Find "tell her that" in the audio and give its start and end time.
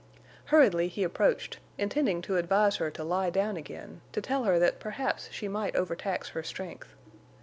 4.19-4.79